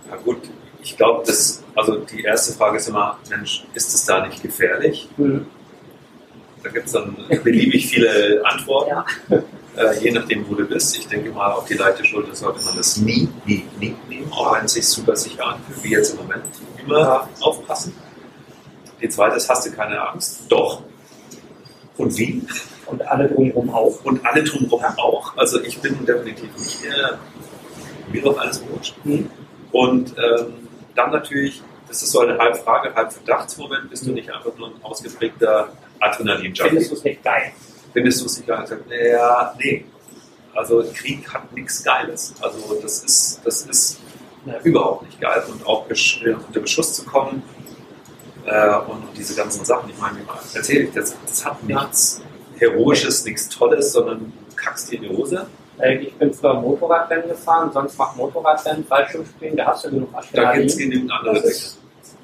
[0.09, 0.39] Na gut,
[0.81, 5.09] ich glaube, dass, also die erste Frage ist immer, Mensch, ist es da nicht gefährlich?
[5.17, 5.47] Mhm.
[6.63, 9.05] Da gibt es dann beliebig viele Antworten, ja.
[9.77, 10.97] äh, je nachdem, wo du bist.
[10.97, 14.55] Ich denke mal, auf die leichte Schulter sollte man das nie, nie, nie nehmen, auch
[14.55, 16.45] wenn es sich super sicher anfühlt, wie jetzt im Moment.
[16.85, 17.29] Immer ja.
[17.41, 18.06] aufpassen.
[19.01, 20.43] Die zweite ist, hast du keine Angst?
[20.49, 20.83] Doch.
[21.97, 22.43] Und wie?
[22.87, 24.05] Und alle drumherum auch.
[24.05, 25.37] Und alle drumherum auch.
[25.37, 27.19] Also ich bin definitiv nicht der,
[28.11, 28.95] mir doch alles wurscht.
[29.05, 29.31] Mhm.
[29.73, 30.55] Und ähm,
[30.95, 34.69] dann natürlich, das ist so eine halb Frage, halb Verdachtsmoment, bist du nicht einfach nur
[34.69, 35.69] ein ausgeprägter
[36.01, 36.71] Adrenalin-Junkie.
[36.71, 37.53] Findest du es nicht geil?
[37.93, 38.61] Findest du es nicht geil?
[38.63, 39.85] Ich sag, naja, nee.
[40.55, 42.35] Also Krieg hat nichts Geiles.
[42.41, 44.01] Also das ist, das ist
[44.47, 44.59] ja.
[44.61, 45.43] überhaupt nicht geil.
[45.51, 47.43] Und auch unter Beschuss zu kommen
[48.47, 50.19] äh, und diese ganzen Sachen, ich meine,
[50.55, 52.23] erzähle ich, das, das hat nichts
[52.59, 55.47] Heroisches, nichts Tolles, sondern kackst dir in die Hose.
[55.79, 60.33] Äh, ich bin früher Motorradrennen gefahren, sonst macht Motorradrennen, Fallschirmspringen, da hast du genug Adrenalin.
[60.35, 61.55] Da gibt es genügend andere Dinge.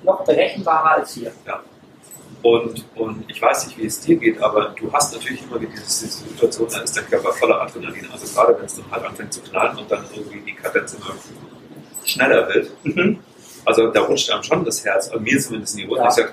[0.04, 1.32] Noch berechenbarer als hier.
[1.46, 1.60] Ja.
[2.42, 5.74] Und, und ich weiß nicht, wie es dir geht, aber du hast natürlich immer diese,
[5.74, 8.08] diese Situation, da ist der Körper voller Adrenalin.
[8.12, 11.14] Also gerade wenn es dann halt anfängt zu knallen und dann irgendwie die Kadenz immer
[12.04, 12.70] schneller wird.
[12.84, 13.18] Mhm.
[13.64, 16.00] Also da rutscht einem schon das Herz, an mir zumindest in die Hose.
[16.00, 16.28] Ja.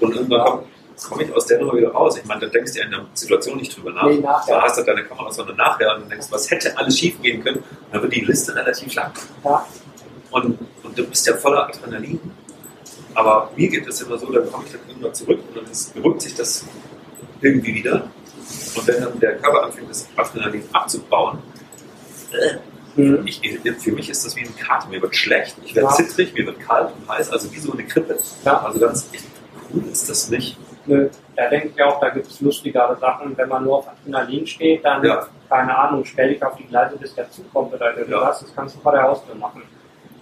[0.00, 0.64] und irgendwann komme
[1.02, 2.16] komm ich aus der Nummer wieder raus.
[2.16, 4.04] Ich meine, da denkst du ja in der Situation nicht drüber nach.
[4.04, 4.56] Nee, nachher.
[4.56, 7.58] Da hast du deine Kamera, sondern nachher und denkst, was hätte alles schief gehen können.
[7.58, 9.12] Und dann wird die Liste relativ lang.
[9.44, 9.66] Ja.
[10.30, 12.20] Und, und du bist ja voller Adrenalin.
[13.14, 15.64] Aber mir geht es immer so, dann komme ich dann irgendwann zurück und dann
[16.02, 16.64] beruhigt sich das
[17.40, 18.08] irgendwie wieder.
[18.74, 21.38] Und wenn dann der Körper anfängt, das Adrenalin abzubauen,
[22.32, 22.56] äh,
[22.96, 23.26] mhm.
[23.26, 23.40] ich,
[23.78, 24.88] für mich ist das wie ein Kater.
[24.88, 25.94] Mir wird schlecht, ich werde ja.
[25.94, 28.18] zittrig, mir wird kalt und heiß, also wie so eine Krippe.
[28.44, 28.62] Ja.
[28.62, 29.08] Also ganz
[29.72, 30.56] cool ist das nicht.
[30.84, 33.36] Nö, da denke ich auch, da gibt es lustigere Sachen.
[33.36, 35.26] Wenn man nur auf Adrenalin steht, dann, ja.
[35.48, 38.40] keine Ahnung, stell dich auf die Gleise, bis der Zug kommt oder irgendwas.
[38.40, 38.46] Ja.
[38.46, 39.62] Das kannst du vor der Haustür machen.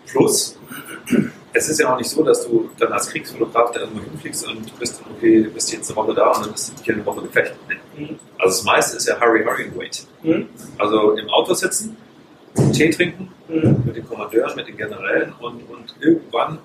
[0.07, 0.59] Plus,
[1.53, 4.79] es ist ja auch nicht so, dass du dann als Kriegsfotograf da irgendwo hinfliegst und
[4.79, 7.55] bist, okay, bist jetzt eine Woche da und dann bist du hier eine Woche gefecht.
[7.97, 8.19] Mhm.
[8.39, 10.07] Also das meiste ist ja Hurry, Hurry and Wait.
[10.23, 10.49] Mhm.
[10.79, 11.97] Also im Auto sitzen,
[12.73, 13.83] Tee trinken, mhm.
[13.85, 16.59] mit den Kommandeuren, mit den Generälen und, und irgendwann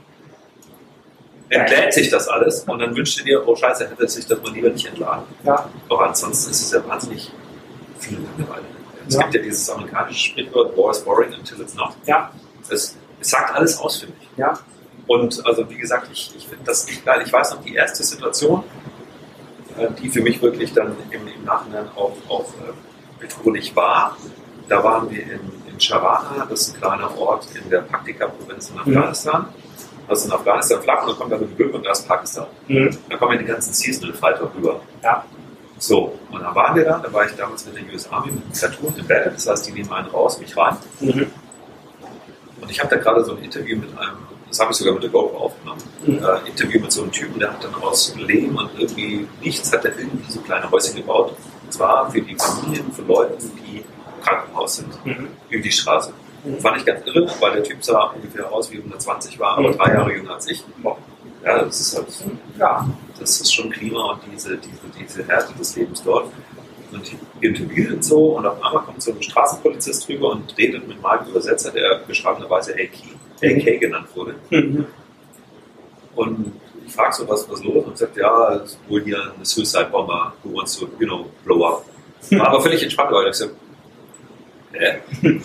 [1.50, 4.52] entlädt sich das alles und dann wünschst du dir, oh Scheiße, hätte sich das mal
[4.52, 5.24] lieber nicht entladen.
[5.44, 5.70] Ja.
[5.90, 7.32] Aber ansonsten ist es ja wahnsinnig
[8.00, 8.64] viel Langeweile.
[9.08, 9.22] Es ja.
[9.22, 11.92] gibt ja dieses amerikanische Sprichwort, War is boring until it's not.
[12.06, 12.32] Ja.
[12.70, 14.38] Es, es sagt alles aus, finde ich.
[14.38, 14.58] Ja.
[15.08, 17.22] Und also wie gesagt, ich, ich finde das nicht geil.
[17.24, 18.64] Ich weiß noch, die erste Situation,
[19.78, 22.74] äh, die für mich wirklich dann im, im Nachhinein auch, auch äh,
[23.20, 24.18] bedrohlich war,
[24.68, 25.40] da waren wir in,
[25.76, 28.98] in Sharana, das ist ein kleiner Ort in der Paktika-Provinz in mhm.
[28.98, 29.48] Afghanistan.
[30.08, 32.48] Also in Afghanistan flach und dann kommt da eine Gebirge und da ist Pakistan.
[32.68, 32.98] Mhm.
[33.10, 34.80] Dann kommen ja die ganzen Seasonal Fighter rüber.
[35.04, 35.26] Ja.
[35.78, 38.44] So, und dann waren wir da, da war ich damals mit der US Army mit
[38.44, 40.78] einem Platoon im Bett, das heißt, die nehmen einen raus, mich rein.
[41.02, 41.28] Mhm.
[42.62, 45.04] Und ich habe da gerade so ein Interview mit einem, das habe ich sogar mit
[45.04, 46.24] der GoPro aufgenommen, mhm.
[46.24, 49.84] äh, Interview mit so einem Typen, der hat dann aus Lehm und irgendwie nichts, hat
[49.84, 51.36] er irgendwie so kleine Häuschen gebaut.
[51.64, 53.84] Und zwar für die Familien von Leuten, die
[54.26, 55.28] Krankenhaus sind, mhm.
[55.50, 56.14] über die Straße.
[56.44, 56.60] Mhm.
[56.60, 59.78] Fand ich ganz irre, weil der Typ sah ungefähr aus wie 120 war, aber mhm.
[59.78, 60.64] drei Jahre jünger als ich.
[61.44, 62.08] Ja, das ist halt,
[62.58, 62.88] ja,
[63.20, 66.32] das ist schon Klima und diese, diese, diese Härte des Lebens dort.
[66.92, 67.12] Und
[67.42, 71.28] interviewt und so und auf einmal kommt so ein Straßenpolizist drüber und redet mit meinem
[71.28, 73.80] Übersetzer, der beschreibenderweise AK, AK mhm.
[73.80, 74.36] genannt wurde.
[74.50, 74.86] Mhm.
[76.16, 76.54] Und
[76.88, 77.86] ich frage so, was, was los?
[77.86, 81.66] Und sagt, ja, ist wohl hier ein Suicide Bomber who wants to, you know, blow
[81.66, 81.86] up.
[82.32, 83.54] War aber völlig entspannt, weil ich gesagt,
[84.76, 85.00] äh,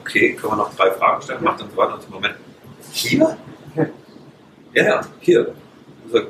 [0.00, 2.34] okay, können wir noch drei Fragen stellen, macht dann so weiter und so, Moment,
[2.92, 3.36] hier?
[4.72, 5.54] Ja, ja, hier.
[6.10, 6.20] So,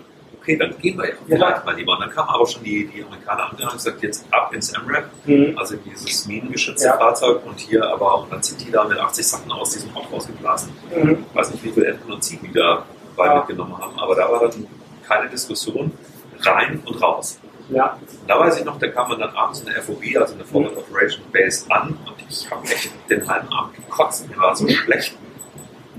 [0.45, 1.93] okay, dann gehen wir ja vielleicht mal lieber.
[1.93, 4.73] Und dann kamen aber schon die, die Amerikaner an und haben gesagt, jetzt ab ins
[4.73, 5.57] MRAP, mhm.
[5.57, 6.97] also dieses minengeschützte ja.
[6.97, 10.15] Fahrzeug und hier aber, und dann sind die da mit 80 Sachen aus diesem Auto
[10.15, 10.73] rausgeblasen.
[10.95, 11.25] Mhm.
[11.31, 12.85] Ich weiß nicht, wie viele Enten und Ziegen die da
[13.17, 13.37] bei ja.
[13.37, 14.67] mitgenommen haben, aber da war dann
[15.07, 15.93] keine Diskussion,
[16.41, 17.39] rein und raus.
[17.71, 17.99] Ja.
[18.01, 20.39] Und da weiß ich noch, da kam man dann abends in der FOB, also in
[20.39, 21.97] der Forward Operation Base, an
[22.29, 24.29] ich habe echt den halben Abend gekotzt.
[24.29, 25.17] Mir war so schlecht.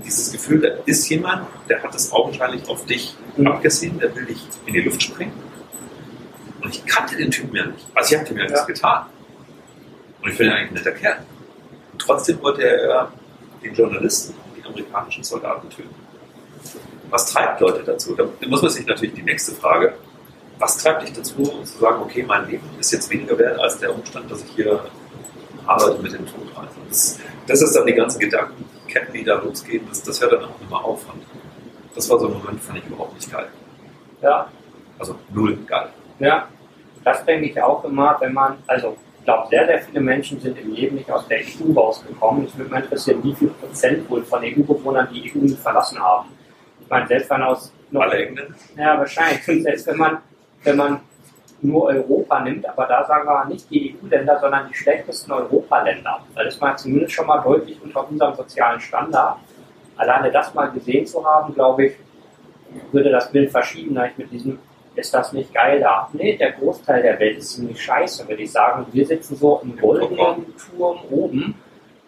[0.04, 3.46] dieses Gefühl, da ist jemand, der hat das augenscheinlich auf dich Mhm.
[3.48, 5.32] abgesehen, der will dich in die Luft springen.
[6.62, 7.84] Und ich kannte den Typen ja nicht.
[7.94, 9.06] Also ich habe dem ja nichts getan.
[10.22, 11.18] Und ich bin ja eigentlich ein netter Kerl.
[11.92, 13.10] Und trotzdem wollte er
[13.64, 15.94] den Journalisten und die amerikanischen Soldaten töten.
[17.10, 18.14] Was treibt Leute dazu?
[18.14, 19.94] Da muss man sich natürlich die nächste Frage,
[20.58, 23.94] was treibt dich dazu, zu sagen, okay, mein Leben ist jetzt weniger wert als der
[23.94, 24.84] Umstand, dass ich hier
[25.66, 26.76] arbeite mit dem Todreisen.
[26.88, 29.86] Das, das ist dann die ganzen Gedankenketten, die da losgehen.
[29.88, 31.04] Das, das hört dann auch immer auf.
[31.12, 31.22] Und
[31.94, 33.48] das war so ein Moment, fand ich überhaupt nicht geil.
[34.22, 34.48] Ja,
[34.98, 35.88] Also null geil.
[36.18, 36.48] ja.
[37.04, 40.58] Das denke ich auch immer, wenn man, also ich glaube, sehr, sehr viele Menschen sind
[40.58, 42.46] im Leben nicht aus der EU rausgekommen.
[42.46, 46.30] Ich würde mich interessieren, wie viel Prozent wohl von EU-Bewohnern die EU verlassen haben.
[46.80, 48.54] Ich meine, selbst wenn aus noch Alle Engländer?
[48.76, 49.46] Ja, wahrscheinlich.
[49.48, 50.18] Und selbst wenn man,
[50.64, 51.00] wenn man
[51.62, 56.20] nur Europa nimmt, aber da sagen wir nicht die EU-Länder, sondern die schlechtesten Europaländer.
[56.34, 59.36] Da ist man zumindest schon mal deutlich unter unserem sozialen Standard.
[59.96, 61.92] Alleine das mal gesehen zu haben, glaube ich,
[62.92, 64.58] würde das Bild verschieben, ich mit diesem,
[64.94, 66.08] ist das nicht geil da?
[66.12, 68.86] Nee, der Großteil der Welt ist ziemlich scheiße, würde ich sagen.
[68.92, 71.54] Wir sitzen so im goldenen Turm oben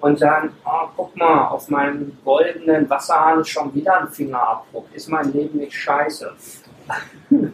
[0.00, 4.87] und sagen, oh, guck mal, auf meinem goldenen Wasserhahn ist schon wieder ein Fingerabdruck.
[4.92, 6.32] Ist mein Leben nicht scheiße?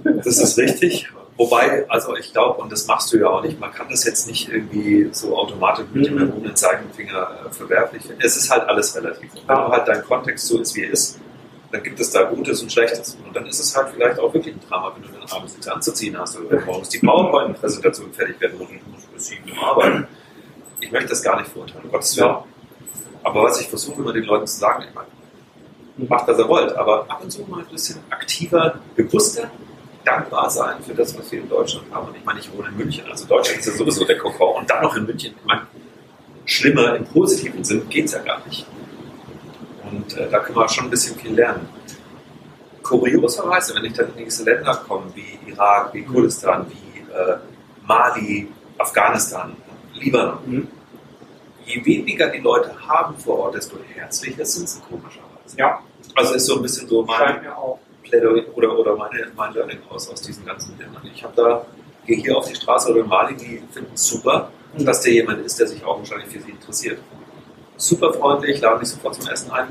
[0.04, 1.08] Das ist richtig.
[1.36, 4.28] Wobei, also ich glaube, und das machst du ja auch nicht, man kann das jetzt
[4.28, 6.28] nicht irgendwie so automatisch mit dem Mhm.
[6.28, 8.22] erhobenen Zeigefinger äh, verwerflich finden.
[8.24, 9.34] Es ist halt alles relativ.
[9.34, 11.18] Und wenn halt dein Kontext so ist, wie er ist,
[11.72, 13.18] dann gibt es da Gutes und Schlechtes.
[13.26, 15.66] Und dann ist es halt vielleicht auch wirklich ein Drama, wenn du dann abends nichts
[15.66, 18.68] anzuziehen hast oder morgens die PowerPoint-Präsentation fertig werden muss
[19.12, 20.06] und sieben Uhr arbeiten.
[20.80, 22.36] Ich möchte das gar nicht verurteilen, um Gottes Willen.
[23.24, 25.08] Aber was ich versuche immer den Leuten zu sagen, ich meine,
[26.08, 29.50] macht, was ihr wollt, aber ab und zu mal ein bisschen aktiver, bewusster,
[30.04, 32.08] dankbar sein für das, was wir in Deutschland haben.
[32.08, 34.56] Und ich meine, ich wohne in München, also Deutschland ist ja sowieso der Kokon.
[34.62, 35.62] Und dann noch in München, ich meine,
[36.44, 38.66] schlimmer im positiven Sinn geht es ja gar nicht.
[39.90, 41.68] Und äh, da können wir schon ein bisschen viel lernen.
[42.82, 47.36] Kurioserweise, wenn ich dann in diese Länder komme, wie Irak, wie Kurdistan, wie äh,
[47.86, 49.56] Mali, Afghanistan,
[49.94, 50.68] Libanon, Mhm.
[51.64, 55.56] je weniger die Leute haben vor Ort, desto herzlicher sind sie komischerweise.
[55.56, 55.80] Ja,
[56.14, 57.78] Also ist so ein bisschen so mein scheint mir auch.
[58.04, 61.02] Plädoyer oder, oder meine, mein Learning aus, aus diesen ganzen Ländern.
[61.12, 61.66] Ich habe da,
[62.06, 64.86] gehe hier auf die Straße oder in Mali, die finden es super, Mhm.
[64.86, 66.98] dass der jemand ist, der sich augenscheinlich für sie interessiert.
[67.76, 69.68] Super freundlich, laden mich sofort zum Essen ein.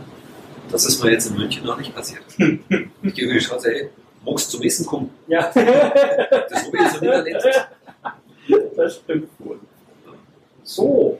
[0.72, 2.24] Das ist mir jetzt in München noch nicht passiert.
[2.38, 3.90] ich gehe über die Straße, hey,
[4.26, 5.10] magst zum Essen kommen?
[5.28, 7.56] Ja, Das Hobby ist so niederländisch.
[8.78, 9.60] das stimmt wohl.
[10.64, 11.20] So,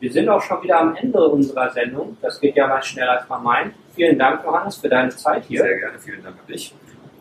[0.00, 2.16] wir sind auch schon wieder am Ende unserer Sendung.
[2.20, 3.74] Das geht ja mal schneller als man meint.
[3.94, 5.62] Vielen Dank, Johannes, für deine Zeit hier.
[5.62, 6.74] Sehr gerne, vielen Dank an dich.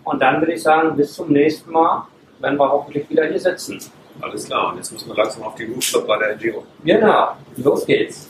[0.04, 2.08] Und dann würde ich sagen, bis zum nächsten Mal,
[2.40, 3.80] wenn wir hoffentlich wieder hier sitzen.
[4.20, 6.66] Alles klar, und jetzt müssen wir langsam auf die Rooftop bei der NGO.
[6.84, 8.30] Genau, los geht's.